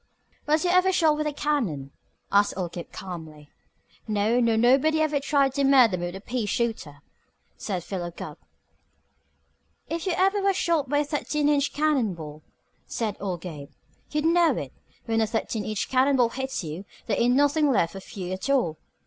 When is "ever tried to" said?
4.99-5.63